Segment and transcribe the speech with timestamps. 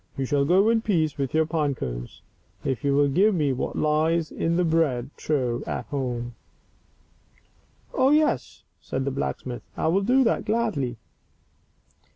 [0.17, 2.23] You shall go in peace with your pine cones
[2.65, 6.33] if you will give me what lies in the bread trough at home.""
[7.93, 10.97] Oh, yes." said the blacksmith," I will do that gladly."